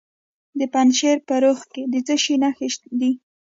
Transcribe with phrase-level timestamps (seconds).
[0.59, 2.67] د پنجشیر په روخه کې د څه شي نښې
[2.99, 3.11] دي؟